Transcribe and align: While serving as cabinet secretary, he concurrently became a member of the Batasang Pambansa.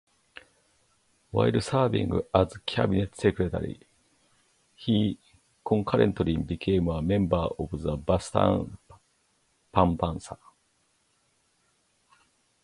While 1.29 1.61
serving 1.61 2.23
as 2.33 2.57
cabinet 2.65 3.15
secretary, 3.15 3.81
he 4.73 5.19
concurrently 5.63 6.37
became 6.37 6.87
a 6.87 7.03
member 7.03 7.47
of 7.59 7.69
the 7.83 7.95
Batasang 7.99 8.79
Pambansa. 9.71 10.39